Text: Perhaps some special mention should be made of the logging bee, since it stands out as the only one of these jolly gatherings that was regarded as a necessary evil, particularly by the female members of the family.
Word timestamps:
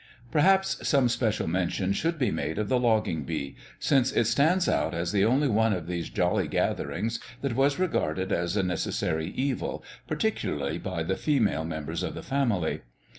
Perhaps 0.31 0.87
some 0.89 1.07
special 1.09 1.45
mention 1.45 1.93
should 1.93 2.17
be 2.17 2.31
made 2.31 2.57
of 2.57 2.69
the 2.69 2.79
logging 2.79 3.23
bee, 3.23 3.55
since 3.77 4.11
it 4.11 4.25
stands 4.25 4.67
out 4.67 4.95
as 4.95 5.11
the 5.11 5.23
only 5.23 5.47
one 5.47 5.73
of 5.73 5.85
these 5.85 6.09
jolly 6.09 6.47
gatherings 6.47 7.19
that 7.43 7.55
was 7.55 7.77
regarded 7.77 8.31
as 8.31 8.57
a 8.57 8.63
necessary 8.63 9.27
evil, 9.35 9.83
particularly 10.07 10.79
by 10.79 11.03
the 11.03 11.15
female 11.17 11.65
members 11.65 12.01
of 12.01 12.15
the 12.15 12.23
family. 12.23 12.81